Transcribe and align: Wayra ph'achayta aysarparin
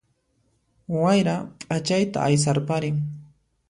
Wayra 1.01 1.37
ph'achayta 1.59 2.27
aysarparin 2.27 3.03